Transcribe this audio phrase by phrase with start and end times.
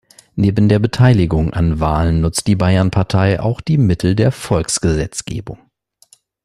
[0.35, 5.59] Neben der Beteiligung an Wahlen nutzt die Bayernpartei auch die Mittel der Volksgesetzgebung.